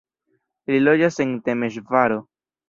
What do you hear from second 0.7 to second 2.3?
Li loĝas en Temeŝvaro.